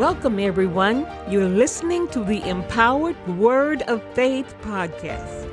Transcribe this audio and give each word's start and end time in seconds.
Welcome, 0.00 0.38
everyone. 0.38 1.06
You're 1.28 1.46
listening 1.46 2.08
to 2.08 2.24
the 2.24 2.42
Empowered 2.48 3.18
Word 3.36 3.82
of 3.82 4.02
Faith 4.14 4.54
podcast. 4.62 5.52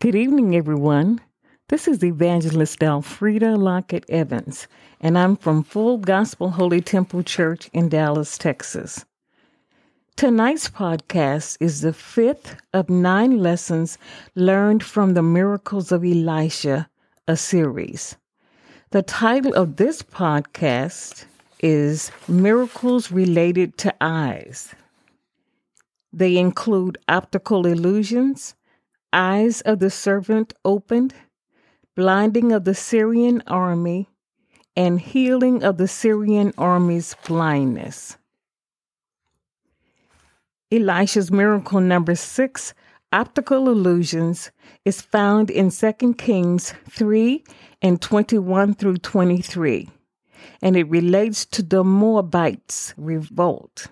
Good 0.00 0.16
evening, 0.16 0.56
everyone. 0.56 1.20
This 1.68 1.86
is 1.86 2.02
Evangelist 2.02 2.80
Alfreda 2.80 3.56
Lockett 3.56 4.04
Evans, 4.08 4.66
and 5.00 5.16
I'm 5.16 5.36
from 5.36 5.62
Full 5.62 5.98
Gospel 5.98 6.50
Holy 6.50 6.80
Temple 6.80 7.22
Church 7.22 7.70
in 7.72 7.88
Dallas, 7.88 8.36
Texas. 8.36 9.04
Tonight's 10.16 10.68
podcast 10.68 11.58
is 11.60 11.80
the 11.80 11.92
fifth 11.92 12.56
of 12.72 12.90
nine 12.90 13.38
lessons 13.38 13.98
learned 14.34 14.82
from 14.82 15.14
the 15.14 15.22
miracles 15.22 15.92
of 15.92 16.02
Elisha, 16.02 16.90
a 17.28 17.36
series. 17.36 18.16
The 18.94 19.02
title 19.02 19.52
of 19.54 19.74
this 19.74 20.02
podcast 20.02 21.24
is 21.58 22.12
Miracles 22.28 23.10
Related 23.10 23.76
to 23.78 23.92
Eyes. 24.00 24.72
They 26.12 26.36
include 26.36 26.98
optical 27.08 27.66
illusions, 27.66 28.54
eyes 29.12 29.62
of 29.62 29.80
the 29.80 29.90
servant 29.90 30.54
opened, 30.64 31.12
blinding 31.96 32.52
of 32.52 32.62
the 32.62 32.74
Syrian 32.76 33.42
army, 33.48 34.08
and 34.76 35.00
healing 35.00 35.64
of 35.64 35.76
the 35.76 35.88
Syrian 35.88 36.54
army's 36.56 37.16
blindness. 37.26 38.16
Elisha's 40.70 41.32
miracle 41.32 41.80
number 41.80 42.14
six, 42.14 42.74
optical 43.14 43.68
illusions, 43.68 44.50
is 44.84 45.00
found 45.00 45.48
in 45.48 45.70
2 45.70 46.14
Kings 46.14 46.74
3 46.90 47.44
and 47.80 48.02
21 48.02 48.74
through 48.74 48.98
23, 48.98 49.88
and 50.60 50.76
it 50.76 50.90
relates 50.90 51.46
to 51.46 51.62
the 51.62 51.84
Moabites' 51.84 52.92
revolt. 52.96 53.86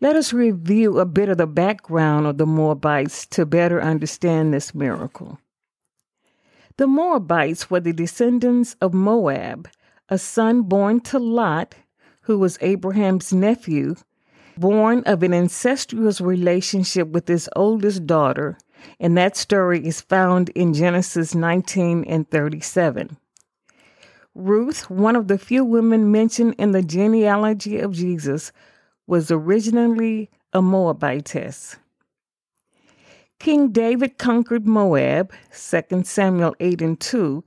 Let 0.00 0.14
us 0.14 0.32
review 0.32 1.00
a 1.00 1.04
bit 1.04 1.28
of 1.28 1.38
the 1.38 1.46
background 1.48 2.26
of 2.26 2.38
the 2.38 2.46
Moabites 2.46 3.26
to 3.28 3.44
better 3.44 3.82
understand 3.82 4.54
this 4.54 4.74
miracle. 4.74 5.40
The 6.76 6.86
Moabites 6.86 7.70
were 7.70 7.80
the 7.80 7.92
descendants 7.92 8.76
of 8.80 8.94
Moab, 8.94 9.68
a 10.08 10.18
son 10.18 10.62
born 10.62 11.00
to 11.00 11.18
Lot, 11.18 11.74
who 12.20 12.38
was 12.38 12.58
Abraham's 12.60 13.32
nephew, 13.32 13.96
born 14.56 15.02
of 15.04 15.22
an 15.22 15.32
incestuous 15.32 16.20
relationship 16.20 17.08
with 17.08 17.28
his 17.28 17.48
oldest 17.54 18.06
daughter, 18.06 18.58
and 18.98 19.16
that 19.16 19.36
story 19.36 19.86
is 19.86 20.00
found 20.00 20.48
in 20.50 20.74
Genesis 20.74 21.34
19 21.34 22.04
and 22.04 22.30
37. 22.30 23.16
Ruth, 24.34 24.90
one 24.90 25.16
of 25.16 25.28
the 25.28 25.38
few 25.38 25.64
women 25.64 26.10
mentioned 26.12 26.54
in 26.58 26.72
the 26.72 26.82
genealogy 26.82 27.78
of 27.78 27.92
Jesus, 27.92 28.52
was 29.06 29.30
originally 29.30 30.30
a 30.52 30.60
Moabitess. 30.60 31.76
King 33.38 33.68
David 33.68 34.18
conquered 34.18 34.66
Moab, 34.66 35.32
2 35.52 36.04
Samuel 36.04 36.54
8 36.58 36.82
and 36.82 37.00
2, 37.00 37.44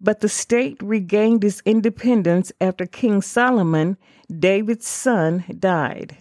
but 0.00 0.20
the 0.20 0.28
state 0.28 0.76
regained 0.82 1.44
its 1.44 1.62
independence 1.64 2.52
after 2.60 2.86
King 2.86 3.20
Solomon, 3.22 3.96
David's 4.38 4.86
son, 4.86 5.44
died. 5.58 6.16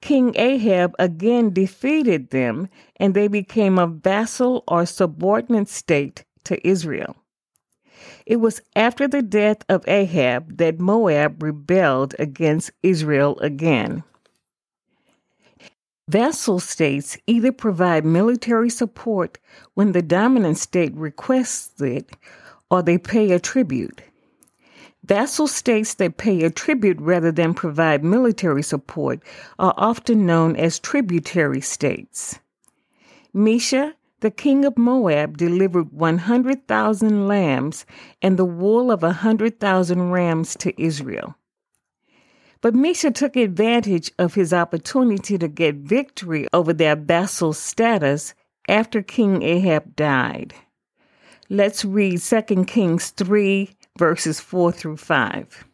King 0.00 0.34
Ahab 0.36 0.94
again 0.98 1.52
defeated 1.52 2.30
them, 2.30 2.68
and 2.96 3.14
they 3.14 3.28
became 3.28 3.78
a 3.78 3.86
vassal 3.86 4.64
or 4.68 4.86
subordinate 4.86 5.68
state 5.68 6.24
to 6.44 6.66
Israel. 6.66 7.16
It 8.26 8.36
was 8.36 8.60
after 8.76 9.08
the 9.08 9.22
death 9.22 9.58
of 9.68 9.88
Ahab 9.88 10.58
that 10.58 10.78
Moab 10.78 11.42
rebelled 11.42 12.14
against 12.18 12.70
Israel 12.82 13.38
again. 13.40 14.04
Vassal 16.08 16.58
states 16.58 17.18
either 17.26 17.52
provide 17.52 18.04
military 18.04 18.70
support 18.70 19.38
when 19.74 19.92
the 19.92 20.00
dominant 20.00 20.56
state 20.56 20.94
requests 20.94 21.80
it 21.82 22.16
or 22.70 22.82
they 22.82 22.96
pay 22.96 23.32
a 23.32 23.38
tribute. 23.38 24.00
Vassal 25.04 25.46
states 25.46 25.94
that 25.94 26.16
pay 26.16 26.42
a 26.42 26.50
tribute 26.50 27.00
rather 27.00 27.32
than 27.32 27.54
provide 27.54 28.04
military 28.04 28.62
support 28.62 29.22
are 29.58 29.74
often 29.76 30.26
known 30.26 30.56
as 30.56 30.78
tributary 30.78 31.60
states. 31.60 32.38
Mesha, 33.34 33.94
the 34.20 34.30
king 34.30 34.64
of 34.64 34.76
Moab, 34.76 35.36
delivered 35.36 35.92
100,000 35.92 37.28
lambs 37.28 37.86
and 38.20 38.36
the 38.36 38.44
wool 38.44 38.90
of 38.90 39.02
100,000 39.02 40.10
rams 40.10 40.56
to 40.56 40.82
Israel. 40.82 41.36
But 42.60 42.74
Mesha 42.74 43.14
took 43.14 43.36
advantage 43.36 44.10
of 44.18 44.34
his 44.34 44.52
opportunity 44.52 45.38
to 45.38 45.46
get 45.46 45.76
victory 45.76 46.48
over 46.52 46.72
their 46.72 46.96
vassal 46.96 47.52
status 47.52 48.34
after 48.68 49.00
King 49.00 49.42
Ahab 49.42 49.94
died. 49.94 50.54
Let's 51.48 51.84
read 51.84 52.20
2 52.20 52.64
Kings 52.64 53.10
3 53.10 53.70
verses 53.98 54.40
4 54.40 54.72
through 54.72 54.96
5. 54.96 55.64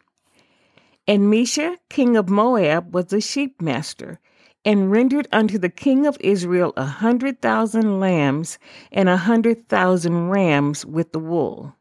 And 1.07 1.31
Mesha, 1.31 1.77
king 1.89 2.17
of 2.17 2.29
Moab, 2.29 2.93
was 2.93 3.13
a 3.13 3.21
sheep 3.21 3.61
master, 3.61 4.19
and 4.65 4.89
rendered 4.89 5.27
unto 5.31 5.59
the 5.59 5.69
king 5.69 6.07
of 6.07 6.17
Israel 6.19 6.73
a 6.75 6.85
hundred 6.85 7.39
thousand 7.39 7.99
lambs 7.99 8.57
and 8.91 9.07
a 9.07 9.17
hundred 9.17 9.69
thousand 9.69 10.29
rams 10.29 10.83
with 10.83 11.11
the 11.11 11.19
wool. 11.19 11.75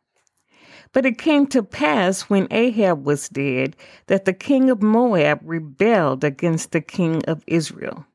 But 0.92 1.06
it 1.06 1.16
came 1.16 1.46
to 1.48 1.62
pass 1.62 2.22
when 2.22 2.46
Ahab 2.50 3.06
was 3.06 3.30
dead 3.30 3.74
that 4.06 4.26
the 4.26 4.34
king 4.34 4.68
of 4.68 4.82
Moab 4.82 5.40
rebelled 5.42 6.22
against 6.22 6.72
the 6.72 6.82
king 6.82 7.24
of 7.24 7.42
Israel. 7.46 8.06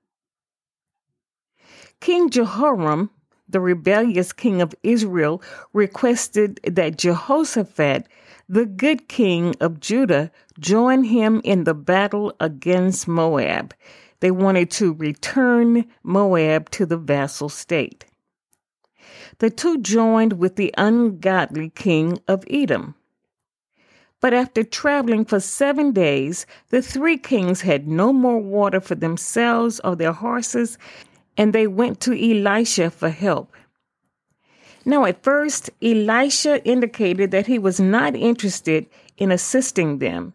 King 2.00 2.30
Jehoram, 2.30 3.10
the 3.50 3.60
rebellious 3.60 4.32
king 4.32 4.62
of 4.62 4.76
Israel, 4.84 5.42
requested 5.74 6.60
that 6.64 6.98
Jehoshaphat, 6.98 8.08
the 8.48 8.66
good 8.66 9.08
king 9.08 9.56
of 9.60 9.80
Judah, 9.80 10.32
join 10.60 11.04
him 11.04 11.42
in 11.44 11.64
the 11.64 11.74
battle 11.74 12.34
against 12.40 13.08
Moab. 13.08 13.74
They 14.20 14.32
wanted 14.32 14.70
to 14.72 14.94
return 14.94 15.86
Moab 16.04 16.70
to 16.72 16.86
the 16.86 16.98
vassal 16.98 17.50
state. 17.50 18.06
The 19.40 19.50
two 19.50 19.80
joined 19.80 20.34
with 20.34 20.56
the 20.56 20.74
ungodly 20.78 21.70
king 21.70 22.20
of 22.28 22.44
Edom. 22.50 22.96
But 24.22 24.34
after 24.34 24.64
traveling 24.64 25.24
for 25.24 25.40
seven 25.40 25.94
days, 25.94 26.46
the 26.70 26.82
three 26.82 27.18
kings 27.18 27.62
had 27.62 27.88
no 27.88 28.12
more 28.12 28.40
water 28.40 28.82
for 28.82 28.96
themselves 28.96 29.80
or 29.82 29.96
their 29.96 30.12
horses, 30.12 30.78
and 31.40 31.54
they 31.54 31.66
went 31.66 32.02
to 32.02 32.12
Elisha 32.12 32.90
for 32.92 33.10
help. 33.10 33.56
Now, 34.84 35.06
at 35.06 35.24
first, 35.24 35.70
Elisha 35.82 36.62
indicated 36.66 37.32
that 37.32 37.48
he 37.48 37.58
was 37.58 37.80
not 37.80 38.14
interested 38.14 38.88
in 39.18 39.32
assisting 39.32 40.00
them, 40.00 40.34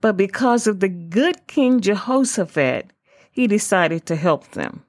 but 0.00 0.16
because 0.16 0.66
of 0.66 0.80
the 0.80 0.88
good 0.88 1.46
King 1.46 1.80
Jehoshaphat, 1.80 2.92
he 3.30 3.46
decided 3.46 4.06
to 4.06 4.16
help 4.16 4.50
them. 4.50 4.82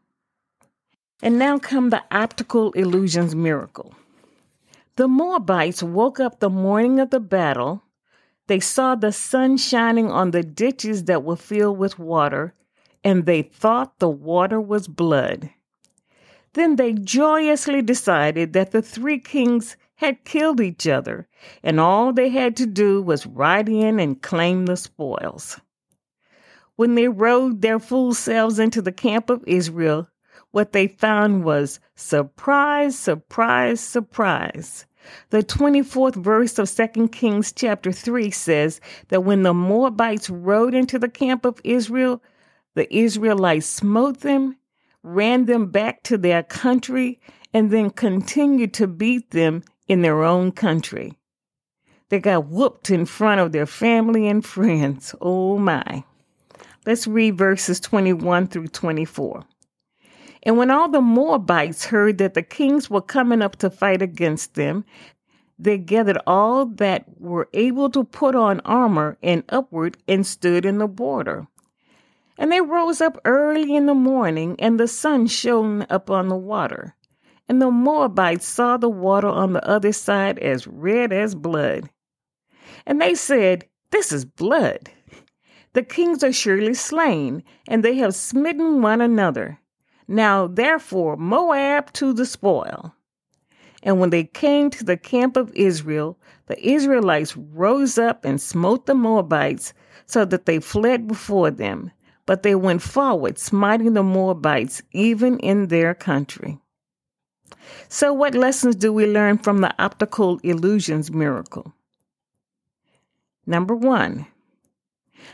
And 1.22 1.38
now 1.38 1.60
come 1.60 1.92
the 1.92 2.04
optical 2.10 2.72
illusions 2.72 3.36
miracle. 3.36 3.94
The 4.96 5.08
Moabites 5.08 5.84
woke 5.84 6.20
up 6.20 6.40
the 6.40 6.50
morning 6.50 7.00
of 7.00 7.12
the 7.12 7.20
battle. 7.20 7.84
They 8.48 8.60
saw 8.60 8.96
the 8.96 9.12
sun 9.12 9.58
shining 9.58 10.10
on 10.10 10.32
the 10.32 10.42
ditches 10.42 11.04
that 11.04 11.24
were 11.24 11.36
filled 11.36 11.78
with 11.78 12.00
water, 12.00 12.56
and 13.04 13.26
they 13.26 13.42
thought 13.42 14.00
the 14.00 14.10
water 14.10 14.60
was 14.60 14.88
blood. 14.88 15.50
Then 16.54 16.76
they 16.76 16.94
joyously 16.94 17.82
decided 17.82 18.54
that 18.54 18.72
the 18.72 18.82
three 18.82 19.20
kings 19.20 19.78
had 19.96 20.26
killed 20.26 20.60
each 20.60 20.88
other, 20.88 21.28
and 21.64 21.80
all 21.80 22.12
they 22.12 22.30
had 22.30 22.58
to 22.58 22.66
do 22.66 23.02
was 23.02 23.26
ride 23.26 23.70
in 23.70 24.00
and 24.00 24.22
claim 24.22 24.66
the 24.66 24.76
spoils. 24.76 25.60
When 26.76 26.96
they 26.96 27.08
rode 27.08 27.62
their 27.62 27.80
fool 27.80 28.14
selves 28.14 28.58
into 28.58 28.82
the 28.82 28.92
camp 28.92 29.30
of 29.30 29.44
Israel, 29.46 30.08
what 30.52 30.74
they 30.74 30.88
found 30.88 31.44
was 31.44 31.80
surprise, 31.96 32.98
surprise, 32.98 33.80
surprise. 33.80 34.86
The 35.30 35.44
24th 35.44 36.16
verse 36.16 36.60
of 36.60 36.70
2 36.94 37.08
Kings 37.10 37.52
chapter 37.52 37.92
3 37.92 38.30
says 38.32 38.82
that 39.10 39.24
when 39.24 39.44
the 39.44 39.54
Moabites 39.54 40.30
rode 40.30 40.74
into 40.74 41.00
the 41.00 41.10
camp 41.10 41.46
of 41.46 41.62
Israel, 41.64 42.22
the 42.76 42.94
Israelites 42.96 43.66
smote 43.66 44.22
them, 44.22 44.58
ran 45.04 45.46
them 45.46 45.68
back 45.72 46.04
to 46.04 46.18
their 46.18 46.44
country, 46.44 47.20
and 47.54 47.72
then 47.72 47.90
continued 47.90 48.74
to 48.76 48.88
beat 48.88 49.32
them 49.32 49.64
in 49.88 50.02
their 50.02 50.24
own 50.24 50.52
country. 50.52 51.14
They 52.10 52.20
got 52.20 52.48
whooped 52.48 52.90
in 52.90 53.06
front 53.06 53.42
of 53.42 53.52
their 53.52 53.66
family 53.66 54.28
and 54.28 54.46
friends. 54.46 55.16
Oh 55.22 55.58
my. 55.58 56.04
Let's 56.86 57.08
read 57.08 57.38
verses 57.38 57.80
21 57.80 58.48
through 58.48 58.68
24. 58.68 59.44
And 60.44 60.58
when 60.58 60.72
all 60.72 60.90
the 60.90 61.02
Moabites 61.02 61.86
heard 61.86 62.18
that 62.18 62.34
the 62.34 62.42
kings 62.42 62.90
were 62.90 63.02
coming 63.02 63.42
up 63.42 63.58
to 63.58 63.70
fight 63.70 64.02
against 64.02 64.56
them, 64.56 64.84
they 65.60 65.78
gathered 65.78 66.18
all 66.26 66.66
that 66.66 67.06
were 67.20 67.48
able 67.54 67.90
to 67.92 68.04
put 68.04 68.36
on 68.36 68.60
armor 68.62 69.18
and 69.22 69.44
upward 69.50 69.98
and 70.08 70.26
stood 70.26 70.66
in 70.66 70.80
the 70.80 70.88
border. 70.88 71.48
And 72.42 72.52
they 72.52 72.60
rose 72.60 73.02
up 73.02 73.20
early 73.24 73.76
in 73.76 73.86
the 73.86 73.94
morning, 73.94 74.56
and 74.58 74.80
the 74.80 74.88
sun 74.88 75.28
shone 75.28 75.86
upon 75.92 76.28
the 76.28 76.36
water. 76.36 76.96
And 77.48 77.62
the 77.62 77.70
Moabites 77.70 78.48
saw 78.48 78.78
the 78.78 78.90
water 78.90 79.28
on 79.28 79.54
the 79.54 79.64
other 79.64 79.92
side 79.92 80.40
as 80.40 80.66
red 80.66 81.14
as 81.14 81.36
blood. 81.36 81.88
And 82.88 83.00
they 83.00 83.14
said, 83.14 83.66
This 83.92 84.12
is 84.12 84.26
blood. 84.26 84.90
The 85.74 85.84
kings 85.84 86.24
are 86.24 86.34
surely 86.34 86.74
slain, 86.74 87.44
and 87.68 87.84
they 87.84 87.98
have 87.98 88.16
smitten 88.16 88.82
one 88.82 89.02
another. 89.02 89.60
Now 90.08 90.48
therefore, 90.48 91.18
Moab 91.18 91.94
to 91.94 92.12
the 92.12 92.26
spoil. 92.26 92.96
And 93.84 94.00
when 94.00 94.10
they 94.10 94.24
came 94.24 94.72
to 94.72 94.84
the 94.84 94.98
camp 94.98 95.38
of 95.38 95.54
Israel, 95.54 96.18
the 96.48 96.60
Israelites 96.68 97.38
rose 97.38 98.00
up 98.00 98.26
and 98.26 98.42
smote 98.42 98.88
the 98.88 98.96
Moabites, 98.96 99.76
so 100.08 100.26
that 100.26 100.48
they 100.48 100.60
fled 100.60 101.08
before 101.08 101.52
them. 101.52 101.92
But 102.32 102.44
they 102.44 102.56
went 102.56 102.82
forward, 102.82 103.38
smiting 103.38 103.92
the 103.92 104.04
Moabites, 104.04 104.82
even 104.94 105.38
in 105.40 105.68
their 105.68 105.94
country. 105.94 106.60
So, 107.90 108.14
what 108.14 108.36
lessons 108.36 108.78
do 108.78 108.94
we 108.94 109.06
learn 109.06 109.38
from 109.38 109.60
the 109.60 109.76
optical 109.78 110.40
illusions 110.42 111.12
miracle? 111.12 111.74
Number 113.46 113.76
one, 113.76 114.28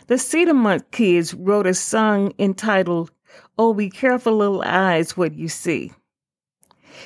the 0.08 0.16
Cedarmont 0.16 0.90
kids 0.90 1.36
wrote 1.36 1.68
a 1.68 1.76
song 1.76 2.34
entitled, 2.40 3.12
Oh, 3.60 3.76
Be 3.76 3.92
Careful 3.92 4.38
Little 4.38 4.64
Eyes 4.64 5.16
What 5.16 5.36
You 5.36 5.50
See. 5.50 5.92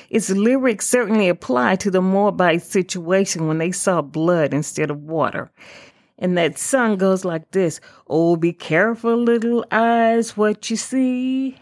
Its 0.08 0.30
lyrics 0.30 0.86
certainly 0.86 1.28
apply 1.28 1.76
to 1.76 1.90
the 1.90 2.00
Moabite 2.00 2.62
situation 2.62 3.46
when 3.46 3.58
they 3.58 3.72
saw 3.72 4.00
blood 4.00 4.54
instead 4.54 4.90
of 4.90 5.02
water. 5.02 5.52
And 6.22 6.38
that 6.38 6.56
song 6.56 6.98
goes 6.98 7.24
like 7.24 7.50
this 7.50 7.80
Oh, 8.06 8.36
be 8.36 8.52
careful, 8.52 9.16
little 9.16 9.64
eyes, 9.72 10.36
what 10.36 10.70
you 10.70 10.76
see. 10.76 11.58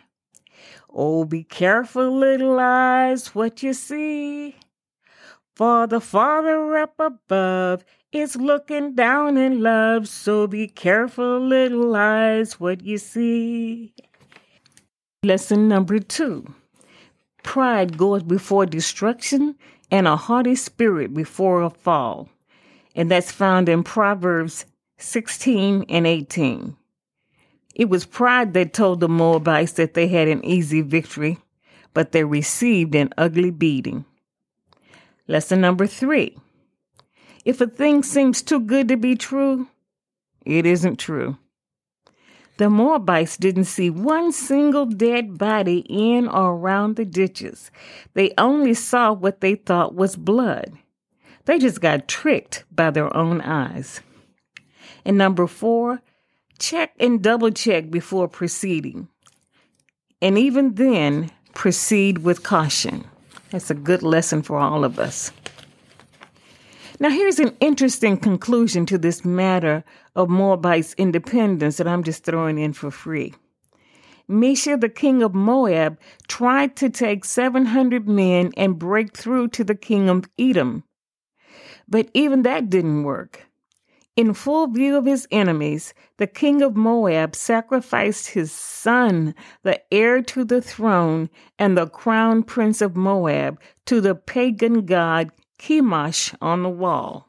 Oh, 0.90 1.24
be 1.24 1.44
careful, 1.44 2.14
little 2.14 2.60
eyes, 2.60 3.34
what 3.34 3.62
you 3.62 3.72
see. 3.72 4.56
For 5.56 5.86
the 5.86 6.00
Father 6.00 6.76
up 6.76 6.92
above 6.98 7.86
is 8.12 8.36
looking 8.36 8.94
down 8.94 9.38
in 9.38 9.62
love, 9.62 10.06
so 10.06 10.46
be 10.46 10.68
careful, 10.68 11.40
little 11.40 11.96
eyes, 11.96 12.60
what 12.60 12.82
you 12.84 12.98
see. 12.98 13.94
Lesson 15.22 15.68
number 15.68 15.98
two 15.98 16.54
Pride 17.42 17.96
goes 17.96 18.22
before 18.22 18.66
destruction, 18.66 19.56
and 19.90 20.06
a 20.06 20.16
haughty 20.16 20.54
spirit 20.54 21.14
before 21.14 21.62
a 21.62 21.70
fall. 21.70 22.28
And 22.94 23.10
that's 23.10 23.30
found 23.30 23.68
in 23.68 23.82
Proverbs 23.82 24.66
16 24.98 25.86
and 25.88 26.06
18. 26.06 26.76
It 27.74 27.88
was 27.88 28.04
pride 28.04 28.52
that 28.54 28.72
told 28.72 29.00
the 29.00 29.08
Moabites 29.08 29.72
that 29.72 29.94
they 29.94 30.08
had 30.08 30.28
an 30.28 30.44
easy 30.44 30.82
victory, 30.82 31.38
but 31.94 32.12
they 32.12 32.24
received 32.24 32.94
an 32.94 33.10
ugly 33.16 33.50
beating. 33.50 34.04
Lesson 35.28 35.60
number 35.60 35.86
three 35.86 36.36
if 37.44 37.60
a 37.60 37.66
thing 37.66 38.02
seems 38.02 38.42
too 38.42 38.60
good 38.60 38.88
to 38.88 38.96
be 38.96 39.14
true, 39.14 39.68
it 40.44 40.66
isn't 40.66 40.98
true. 40.98 41.38
The 42.58 42.68
Moabites 42.68 43.38
didn't 43.38 43.64
see 43.64 43.88
one 43.88 44.32
single 44.32 44.84
dead 44.84 45.38
body 45.38 45.78
in 45.88 46.28
or 46.28 46.52
around 46.52 46.96
the 46.96 47.06
ditches. 47.06 47.70
They 48.12 48.34
only 48.36 48.74
saw 48.74 49.14
what 49.14 49.40
they 49.40 49.54
thought 49.54 49.94
was 49.94 50.16
blood. 50.16 50.72
They 51.50 51.58
just 51.58 51.80
got 51.80 52.06
tricked 52.06 52.62
by 52.70 52.92
their 52.92 53.12
own 53.16 53.40
eyes. 53.40 54.02
And 55.04 55.18
number 55.18 55.48
four, 55.48 56.00
check 56.60 56.92
and 57.00 57.20
double 57.20 57.50
check 57.50 57.90
before 57.90 58.28
proceeding. 58.28 59.08
And 60.22 60.38
even 60.38 60.76
then, 60.76 61.32
proceed 61.52 62.18
with 62.18 62.44
caution. 62.44 63.04
That's 63.50 63.68
a 63.68 63.74
good 63.74 64.04
lesson 64.04 64.42
for 64.42 64.60
all 64.60 64.84
of 64.84 65.00
us. 65.00 65.32
Now, 67.00 67.10
here's 67.10 67.40
an 67.40 67.56
interesting 67.58 68.16
conclusion 68.16 68.86
to 68.86 68.96
this 68.96 69.24
matter 69.24 69.82
of 70.14 70.28
Moabite's 70.28 70.94
independence 70.98 71.78
that 71.78 71.88
I'm 71.88 72.04
just 72.04 72.22
throwing 72.22 72.58
in 72.58 72.74
for 72.74 72.92
free. 72.92 73.34
Mesha, 74.30 74.80
the 74.80 74.88
king 74.88 75.20
of 75.20 75.34
Moab, 75.34 75.98
tried 76.28 76.76
to 76.76 76.88
take 76.88 77.24
700 77.24 78.08
men 78.08 78.52
and 78.56 78.78
break 78.78 79.16
through 79.16 79.48
to 79.48 79.64
the 79.64 79.74
king 79.74 80.08
of 80.08 80.30
Edom. 80.38 80.84
But 81.90 82.08
even 82.14 82.42
that 82.42 82.70
didn't 82.70 83.02
work. 83.02 83.46
In 84.16 84.34
full 84.34 84.66
view 84.68 84.96
of 84.96 85.06
his 85.06 85.26
enemies, 85.30 85.94
the 86.18 86.26
king 86.26 86.62
of 86.62 86.76
Moab 86.76 87.34
sacrificed 87.34 88.28
his 88.28 88.52
son, 88.52 89.34
the 89.62 89.80
heir 89.92 90.22
to 90.22 90.44
the 90.44 90.60
throne 90.60 91.30
and 91.58 91.76
the 91.76 91.86
crown 91.86 92.42
prince 92.42 92.80
of 92.80 92.96
Moab, 92.96 93.60
to 93.86 94.00
the 94.00 94.14
pagan 94.14 94.84
god 94.84 95.30
Chemosh 95.58 96.34
on 96.40 96.62
the 96.62 96.68
wall. 96.68 97.28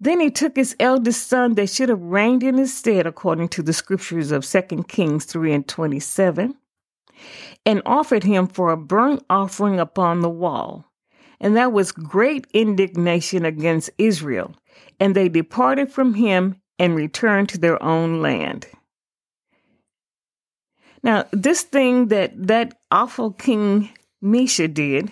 Then 0.00 0.18
he 0.18 0.30
took 0.30 0.56
his 0.56 0.74
eldest 0.80 1.28
son 1.28 1.54
that 1.54 1.70
should 1.70 1.88
have 1.88 2.02
reigned 2.02 2.42
in 2.42 2.58
his 2.58 2.74
stead, 2.74 3.06
according 3.06 3.48
to 3.50 3.62
the 3.62 3.72
scriptures 3.72 4.32
of 4.32 4.44
2 4.44 4.84
Kings 4.88 5.24
3 5.26 5.52
and 5.52 5.68
27, 5.68 6.56
and 7.64 7.82
offered 7.86 8.24
him 8.24 8.48
for 8.48 8.72
a 8.72 8.76
burnt 8.76 9.24
offering 9.30 9.78
upon 9.78 10.20
the 10.20 10.30
wall. 10.30 10.91
And 11.42 11.56
that 11.56 11.72
was 11.72 11.90
great 11.92 12.46
indignation 12.54 13.44
against 13.44 13.90
Israel, 13.98 14.54
and 15.00 15.14
they 15.14 15.28
departed 15.28 15.92
from 15.92 16.14
him 16.14 16.56
and 16.78 16.94
returned 16.94 17.48
to 17.50 17.58
their 17.58 17.82
own 17.82 18.22
land. 18.22 18.66
Now, 21.02 21.26
this 21.32 21.62
thing 21.62 22.08
that 22.08 22.46
that 22.46 22.78
awful 22.92 23.32
King 23.32 23.90
Misha 24.22 24.68
did 24.68 25.10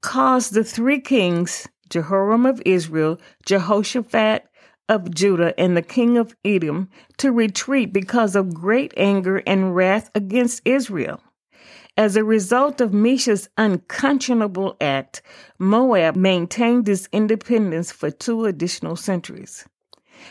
caused 0.00 0.54
the 0.54 0.62
three 0.62 1.00
kings, 1.00 1.66
Jehoram 1.88 2.46
of 2.46 2.62
Israel, 2.64 3.20
Jehoshaphat 3.44 4.46
of 4.88 5.12
Judah, 5.12 5.58
and 5.58 5.76
the 5.76 5.82
king 5.82 6.18
of 6.18 6.36
Edom, 6.44 6.88
to 7.18 7.32
retreat 7.32 7.92
because 7.92 8.36
of 8.36 8.54
great 8.54 8.94
anger 8.96 9.38
and 9.44 9.74
wrath 9.74 10.08
against 10.14 10.62
Israel. 10.64 11.20
As 11.96 12.16
a 12.16 12.24
result 12.24 12.80
of 12.80 12.94
Misha's 12.94 13.48
unconscionable 13.58 14.76
act, 14.80 15.22
Moab 15.58 16.16
maintained 16.16 16.88
its 16.88 17.08
independence 17.12 17.92
for 17.92 18.10
two 18.10 18.44
additional 18.46 18.96
centuries. 18.96 19.66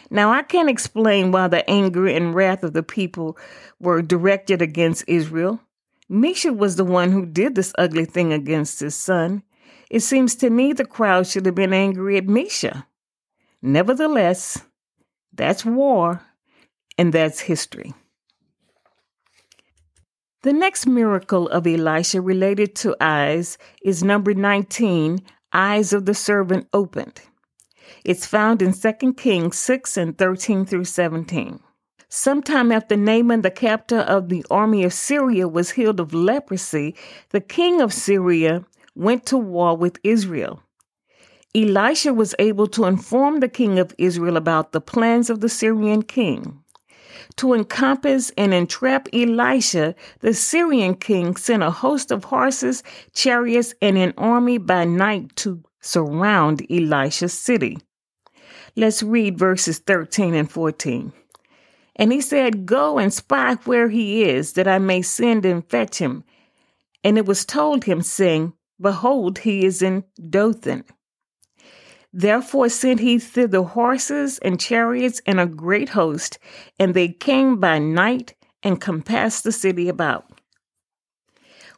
Now, 0.10 0.32
I 0.32 0.44
can't 0.44 0.70
explain 0.70 1.32
why 1.32 1.48
the 1.48 1.68
anger 1.70 2.08
and 2.08 2.34
wrath 2.34 2.64
of 2.64 2.74
the 2.74 2.84
people 2.84 3.38
were 3.80 4.02
directed 4.02 4.62
against 4.62 5.04
Israel. 5.08 5.60
Misha 6.08 6.54
was 6.54 6.76
the 6.76 6.86
one 6.86 7.12
who 7.12 7.26
did 7.26 7.56
this 7.56 7.74
ugly 7.78 8.06
thing 8.06 8.34
against 8.34 8.80
his 8.80 8.96
son. 8.96 9.44
It 9.90 10.02
seems 10.02 10.36
to 10.38 10.50
me 10.50 10.74
the 10.74 10.86
crowd 10.86 11.28
should 11.28 11.46
have 11.46 11.56
been 11.56 11.74
angry 11.74 12.18
at 12.18 12.26
Misha. 12.26 12.88
Nevertheless, 13.62 14.64
that's 15.34 15.66
war, 15.66 16.22
and 16.98 17.14
that's 17.14 17.42
history. 17.42 17.94
The 20.42 20.54
next 20.54 20.88
miracle 20.88 21.50
of 21.50 21.68
Elisha 21.68 22.22
related 22.22 22.74
to 22.78 22.96
eyes 23.02 23.58
is 23.84 24.06
number 24.06 24.34
19, 24.34 25.20
Eyes 25.52 25.92
of 25.92 26.06
the 26.06 26.14
Servant 26.14 26.66
Opened. 26.72 27.20
It's 28.06 28.26
found 28.26 28.62
in 28.62 28.72
2 28.72 29.16
Kings 29.16 29.60
6 29.60 29.98
and 29.98 30.18
13 30.18 30.66
through 30.66 30.86
17. 30.86 31.60
Sometime 32.08 32.72
after 32.72 32.96
Naaman, 32.96 33.42
the 33.42 33.52
captain 33.52 34.00
of 34.00 34.30
the 34.30 34.46
army 34.50 34.86
of 34.86 34.94
Syria, 34.94 35.46
was 35.50 35.72
healed 35.72 36.00
of 36.00 36.14
leprosy, 36.14 36.96
the 37.32 37.42
king 37.42 37.82
of 37.82 37.92
Syria 37.92 38.64
went 38.96 39.26
to 39.26 39.38
war 39.38 39.76
with 39.76 40.00
Israel. 40.06 40.64
Elisha 41.54 42.14
was 42.14 42.34
able 42.40 42.68
to 42.68 42.86
inform 42.86 43.42
the 43.42 43.50
king 43.50 43.78
of 43.78 43.94
Israel 43.98 44.38
about 44.38 44.72
the 44.72 44.80
plans 44.80 45.30
of 45.30 45.42
the 45.42 45.50
Syrian 45.50 46.04
king. 46.04 46.64
To 47.38 47.54
encompass 47.54 48.32
and 48.38 48.54
entrap 48.54 49.08
Elisha, 49.14 49.96
the 50.20 50.34
Syrian 50.34 50.96
king 50.96 51.36
sent 51.36 51.64
a 51.64 51.72
host 51.72 52.12
of 52.12 52.26
horses, 52.26 52.84
chariots, 53.14 53.74
and 53.82 53.98
an 53.98 54.14
army 54.18 54.58
by 54.58 54.86
night 54.86 55.36
to 55.38 55.64
surround 55.80 56.66
Elisha's 56.70 57.34
city. 57.34 57.78
Let's 58.76 59.04
read 59.04 59.38
verses 59.38 59.80
13 59.80 60.34
and 60.34 60.50
14. 60.50 61.14
And 61.96 62.12
he 62.12 62.22
said, 62.22 62.66
Go 62.66 62.98
and 62.98 63.14
spy 63.14 63.56
where 63.66 63.90
he 63.90 64.24
is, 64.24 64.54
that 64.54 64.68
I 64.68 64.80
may 64.80 65.02
send 65.02 65.46
and 65.46 65.68
fetch 65.70 65.98
him. 65.98 66.24
And 67.04 67.18
it 67.18 67.26
was 67.26 67.46
told 67.46 67.84
him, 67.84 68.02
saying, 68.02 68.54
Behold, 68.80 69.40
he 69.40 69.66
is 69.66 69.82
in 69.82 70.06
Dothan. 70.30 70.86
Therefore 72.12 72.70
sent 72.70 73.00
he 73.00 73.20
thither 73.20 73.62
horses 73.62 74.40
and 74.40 74.60
chariots 74.60 75.22
and 75.26 75.40
a 75.40 75.46
great 75.46 75.90
host, 75.90 76.40
and 76.80 76.94
they 76.94 77.10
came 77.10 77.60
by 77.60 77.78
night 77.78 78.34
and 78.64 78.82
compassed 78.82 79.44
the 79.44 79.52
city 79.52 79.88
about. 79.88 80.26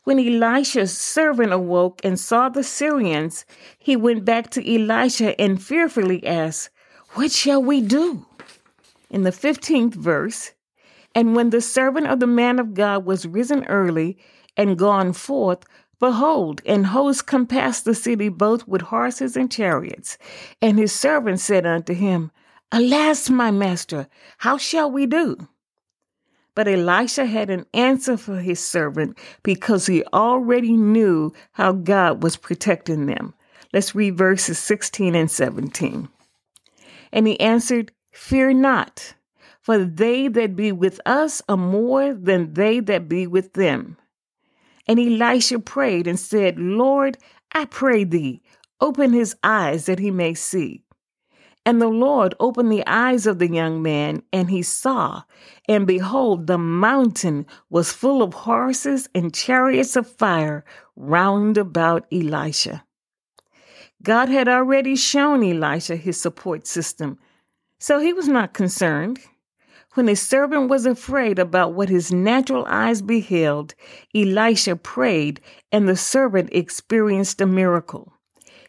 When 0.03 0.17
Elisha's 0.19 0.97
servant 0.97 1.51
awoke 1.53 2.01
and 2.03 2.19
saw 2.19 2.49
the 2.49 2.63
Syrians, 2.63 3.45
he 3.77 3.95
went 3.95 4.25
back 4.25 4.49
to 4.51 4.73
Elisha 4.73 5.39
and 5.39 5.61
fearfully 5.61 6.25
asked, 6.25 6.69
What 7.13 7.31
shall 7.31 7.61
we 7.61 7.81
do? 7.81 8.25
In 9.11 9.23
the 9.23 9.31
15th 9.31 9.93
verse, 9.93 10.53
and 11.13 11.35
when 11.35 11.49
the 11.49 11.61
servant 11.61 12.07
of 12.07 12.19
the 12.19 12.27
man 12.27 12.57
of 12.57 12.73
God 12.73 13.05
was 13.05 13.27
risen 13.27 13.65
early 13.65 14.17
and 14.57 14.77
gone 14.79 15.13
forth, 15.13 15.65
behold, 16.01 16.61
an 16.65 16.83
host 16.83 17.27
compassed 17.27 17.85
the 17.85 17.95
city 17.95 18.27
both 18.27 18.67
with 18.67 18.81
horses 18.81 19.37
and 19.37 19.49
chariots. 19.49 20.17
And 20.61 20.77
his 20.77 20.91
servant 20.91 21.39
said 21.39 21.65
unto 21.65 21.93
him, 21.93 22.31
Alas, 22.73 23.29
my 23.29 23.51
master, 23.51 24.07
how 24.39 24.57
shall 24.57 24.91
we 24.91 25.05
do? 25.05 25.47
But 26.55 26.67
Elisha 26.67 27.25
had 27.25 27.49
an 27.49 27.65
answer 27.73 28.17
for 28.17 28.39
his 28.39 28.59
servant 28.59 29.17
because 29.43 29.85
he 29.85 30.03
already 30.11 30.75
knew 30.75 31.31
how 31.53 31.71
God 31.71 32.23
was 32.23 32.35
protecting 32.35 33.05
them. 33.05 33.33
Let's 33.71 33.95
read 33.95 34.17
verses 34.17 34.59
16 34.59 35.15
and 35.15 35.31
17. 35.31 36.09
And 37.13 37.27
he 37.27 37.39
answered, 37.39 37.91
Fear 38.11 38.53
not, 38.53 39.13
for 39.61 39.77
they 39.77 40.27
that 40.29 40.55
be 40.55 40.71
with 40.71 40.99
us 41.05 41.41
are 41.47 41.57
more 41.57 42.13
than 42.13 42.53
they 42.53 42.79
that 42.81 43.07
be 43.07 43.27
with 43.27 43.53
them. 43.53 43.97
And 44.87 44.99
Elisha 44.99 45.59
prayed 45.59 46.07
and 46.07 46.19
said, 46.19 46.59
Lord, 46.59 47.17
I 47.53 47.65
pray 47.65 48.03
thee, 48.03 48.41
open 48.79 49.13
his 49.13 49.35
eyes 49.43 49.85
that 49.85 49.99
he 49.99 50.11
may 50.11 50.33
see. 50.33 50.83
And 51.63 51.79
the 51.79 51.87
Lord 51.87 52.33
opened 52.39 52.71
the 52.71 52.85
eyes 52.87 53.27
of 53.27 53.37
the 53.37 53.47
young 53.47 53.83
man, 53.83 54.23
and 54.33 54.49
he 54.49 54.63
saw, 54.63 55.21
and 55.69 55.85
behold, 55.85 56.47
the 56.47 56.57
mountain 56.57 57.45
was 57.69 57.93
full 57.93 58.23
of 58.23 58.33
horses 58.33 59.07
and 59.13 59.33
chariots 59.33 59.95
of 59.95 60.09
fire 60.09 60.65
round 60.95 61.59
about 61.59 62.07
Elisha. 62.11 62.83
God 64.01 64.29
had 64.29 64.47
already 64.47 64.95
shown 64.95 65.43
Elisha 65.43 65.95
his 65.95 66.19
support 66.19 66.65
system, 66.65 67.19
so 67.79 67.99
he 67.99 68.11
was 68.11 68.27
not 68.27 68.55
concerned. 68.55 69.19
When 69.93 70.07
his 70.07 70.21
servant 70.21 70.69
was 70.69 70.85
afraid 70.85 71.37
about 71.37 71.73
what 71.73 71.89
his 71.89 72.13
natural 72.13 72.65
eyes 72.67 73.01
beheld, 73.01 73.75
Elisha 74.15 74.77
prayed, 74.77 75.41
and 75.69 75.87
the 75.87 75.97
servant 75.97 76.49
experienced 76.53 77.41
a 77.41 77.45
miracle. 77.45 78.13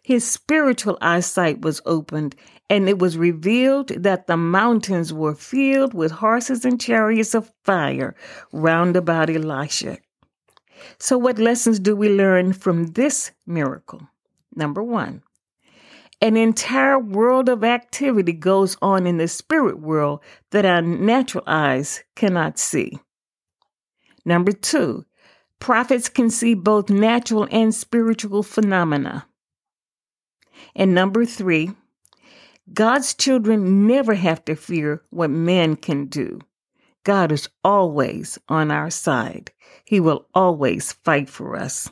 His 0.02 0.28
spiritual 0.28 0.98
eyesight 1.00 1.60
was 1.60 1.80
opened, 1.86 2.34
and 2.68 2.88
it 2.88 2.98
was 2.98 3.16
revealed 3.16 3.88
that 3.88 4.26
the 4.26 4.36
mountains 4.36 5.12
were 5.12 5.36
filled 5.36 5.94
with 5.94 6.10
horses 6.10 6.64
and 6.64 6.80
chariots 6.80 7.34
of 7.34 7.52
fire 7.62 8.16
round 8.52 8.96
about 8.96 9.30
Elisha. 9.30 9.98
So, 10.98 11.16
what 11.18 11.38
lessons 11.38 11.78
do 11.78 11.94
we 11.94 12.08
learn 12.08 12.52
from 12.52 12.88
this 12.88 13.30
miracle? 13.46 14.08
Number 14.56 14.82
one, 14.82 15.22
an 16.22 16.36
entire 16.36 17.00
world 17.00 17.48
of 17.48 17.64
activity 17.64 18.32
goes 18.32 18.76
on 18.80 19.08
in 19.08 19.18
the 19.18 19.26
spirit 19.26 19.80
world 19.80 20.20
that 20.52 20.64
our 20.64 20.80
natural 20.80 21.42
eyes 21.48 22.04
cannot 22.14 22.60
see. 22.60 23.00
Number 24.24 24.52
two, 24.52 25.04
prophets 25.58 26.08
can 26.08 26.30
see 26.30 26.54
both 26.54 26.90
natural 26.90 27.48
and 27.50 27.74
spiritual 27.74 28.44
phenomena. 28.44 29.26
And 30.76 30.94
number 30.94 31.24
three, 31.24 31.72
God's 32.72 33.14
children 33.14 33.88
never 33.88 34.14
have 34.14 34.44
to 34.44 34.54
fear 34.54 35.02
what 35.10 35.30
man 35.30 35.74
can 35.74 36.06
do. 36.06 36.38
God 37.02 37.32
is 37.32 37.48
always 37.64 38.38
on 38.48 38.70
our 38.70 38.90
side. 38.90 39.50
He 39.84 39.98
will 39.98 40.28
always 40.34 40.92
fight 40.92 41.28
for 41.28 41.56
us. 41.56 41.90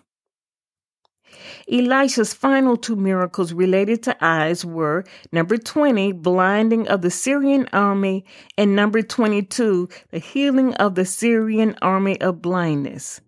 Elisha's 1.71 2.35
final 2.35 2.77
two 2.77 2.97
miracles 2.97 3.53
related 3.53 4.03
to 4.03 4.17
eyes 4.21 4.65
were 4.65 5.05
number 5.33 5.57
20, 5.57 6.13
blinding 6.13 6.89
of 6.89 7.03
the 7.03 7.11
Syrian 7.11 7.69
army, 7.73 8.25
and 8.59 8.75
number 8.75 9.03
22, 9.03 9.89
the 10.11 10.19
healing 10.19 10.75
of 10.75 10.95
the 10.95 11.05
Syrian 11.05 11.77
army 11.83 12.21
of 12.21 12.43
blindness. 12.43 13.21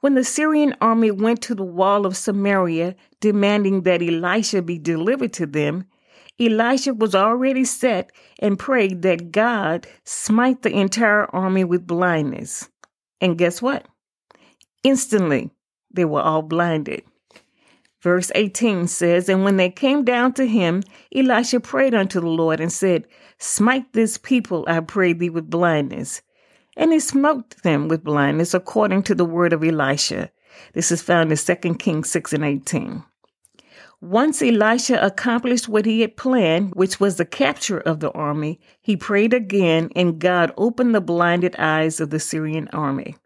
When 0.00 0.14
the 0.14 0.24
Syrian 0.24 0.74
army 0.80 1.10
went 1.10 1.42
to 1.42 1.54
the 1.54 1.64
wall 1.64 2.06
of 2.06 2.16
Samaria, 2.16 2.94
demanding 3.20 3.82
that 3.82 4.02
Elisha 4.02 4.62
be 4.62 4.78
delivered 4.78 5.32
to 5.34 5.46
them, 5.46 5.86
Elisha 6.38 6.92
was 6.92 7.14
already 7.14 7.64
set 7.64 8.12
and 8.38 8.58
prayed 8.58 9.02
that 9.02 9.32
God 9.32 9.86
smite 10.04 10.62
the 10.62 10.70
entire 10.70 11.24
army 11.34 11.64
with 11.64 11.86
blindness. 11.86 12.68
And 13.20 13.38
guess 13.38 13.62
what? 13.62 13.86
Instantly, 14.82 15.50
they 15.90 16.04
were 16.04 16.20
all 16.20 16.42
blinded. 16.42 17.02
Verse 18.02 18.30
18 18.34 18.88
says, 18.88 19.28
And 19.28 19.42
when 19.42 19.56
they 19.56 19.70
came 19.70 20.04
down 20.04 20.32
to 20.34 20.46
him, 20.46 20.82
Elisha 21.14 21.60
prayed 21.60 21.94
unto 21.94 22.20
the 22.20 22.28
Lord 22.28 22.60
and 22.60 22.72
said, 22.72 23.06
Smite 23.38 23.92
this 23.92 24.18
people, 24.18 24.64
I 24.68 24.80
pray 24.80 25.12
thee, 25.12 25.30
with 25.30 25.50
blindness. 25.50 26.22
And 26.76 26.92
he 26.92 27.00
smote 27.00 27.56
them 27.62 27.88
with 27.88 28.04
blindness 28.04 28.54
according 28.54 29.04
to 29.04 29.14
the 29.14 29.24
word 29.24 29.52
of 29.52 29.64
Elisha. 29.64 30.30
This 30.74 30.90
is 30.90 31.02
found 31.02 31.32
in 31.32 31.38
2 31.38 31.74
Kings 31.74 32.10
6 32.10 32.32
and 32.34 32.44
18. 32.44 33.02
Once 34.02 34.42
Elisha 34.42 34.98
accomplished 35.04 35.68
what 35.68 35.86
he 35.86 36.02
had 36.02 36.18
planned, 36.18 36.74
which 36.74 37.00
was 37.00 37.16
the 37.16 37.24
capture 37.24 37.80
of 37.80 38.00
the 38.00 38.10
army, 38.12 38.60
he 38.82 38.94
prayed 38.94 39.32
again, 39.32 39.90
and 39.96 40.18
God 40.18 40.52
opened 40.58 40.94
the 40.94 41.00
blinded 41.00 41.56
eyes 41.56 41.98
of 41.98 42.10
the 42.10 42.20
Syrian 42.20 42.68
army. 42.68 43.16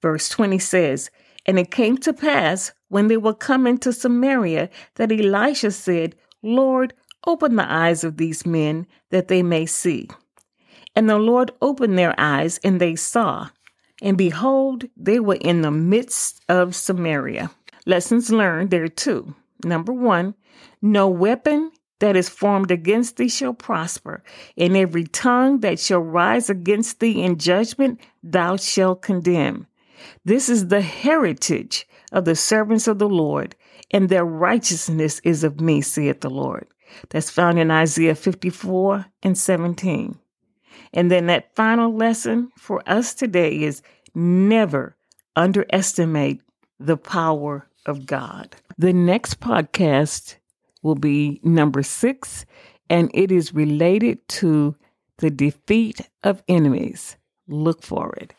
Verse 0.00 0.28
20 0.28 0.58
says, 0.60 1.10
And 1.46 1.58
it 1.58 1.72
came 1.72 1.98
to 1.98 2.12
pass, 2.12 2.72
when 2.92 3.08
they 3.08 3.16
were 3.16 3.32
coming 3.32 3.78
to 3.78 3.90
Samaria, 3.90 4.68
that 4.96 5.10
Elisha 5.10 5.70
said, 5.70 6.14
Lord, 6.42 6.92
open 7.26 7.56
the 7.56 7.72
eyes 7.72 8.04
of 8.04 8.18
these 8.18 8.44
men, 8.44 8.86
that 9.08 9.28
they 9.28 9.42
may 9.42 9.64
see. 9.64 10.10
And 10.94 11.08
the 11.08 11.16
Lord 11.16 11.52
opened 11.62 11.96
their 11.96 12.14
eyes, 12.18 12.60
and 12.62 12.78
they 12.78 12.94
saw. 12.94 13.48
And 14.02 14.18
behold, 14.18 14.84
they 14.94 15.20
were 15.20 15.38
in 15.40 15.62
the 15.62 15.70
midst 15.70 16.42
of 16.50 16.76
Samaria. 16.76 17.50
Lessons 17.86 18.30
learned 18.30 18.70
there 18.70 18.88
too. 18.88 19.34
Number 19.64 19.94
one, 19.94 20.34
no 20.82 21.08
weapon 21.08 21.72
that 22.00 22.14
is 22.14 22.28
formed 22.28 22.70
against 22.70 23.16
thee 23.16 23.30
shall 23.30 23.54
prosper, 23.54 24.22
and 24.58 24.76
every 24.76 25.04
tongue 25.04 25.60
that 25.60 25.80
shall 25.80 26.00
rise 26.00 26.50
against 26.50 27.00
thee 27.00 27.22
in 27.22 27.38
judgment 27.38 28.00
thou 28.22 28.56
shalt 28.56 29.00
condemn. 29.00 29.66
This 30.26 30.50
is 30.50 30.68
the 30.68 30.82
heritage 30.82 31.86
of 32.12 32.24
the 32.24 32.36
servants 32.36 32.86
of 32.86 32.98
the 32.98 33.08
Lord, 33.08 33.56
and 33.90 34.08
their 34.08 34.24
righteousness 34.24 35.20
is 35.24 35.42
of 35.42 35.60
me, 35.60 35.80
saith 35.80 36.20
the 36.20 36.30
Lord. 36.30 36.66
That's 37.10 37.30
found 37.30 37.58
in 37.58 37.70
Isaiah 37.70 38.14
54 38.14 39.06
and 39.22 39.36
17. 39.36 40.18
And 40.92 41.10
then 41.10 41.26
that 41.26 41.54
final 41.54 41.94
lesson 41.94 42.52
for 42.58 42.82
us 42.86 43.14
today 43.14 43.62
is 43.62 43.82
never 44.14 44.96
underestimate 45.36 46.42
the 46.78 46.96
power 46.96 47.66
of 47.86 48.06
God. 48.06 48.54
The 48.76 48.92
next 48.92 49.40
podcast 49.40 50.36
will 50.82 50.94
be 50.94 51.40
number 51.42 51.82
six, 51.82 52.44
and 52.90 53.10
it 53.14 53.32
is 53.32 53.54
related 53.54 54.26
to 54.28 54.76
the 55.18 55.30
defeat 55.30 56.08
of 56.22 56.42
enemies. 56.48 57.16
Look 57.48 57.82
for 57.82 58.12
it. 58.14 58.34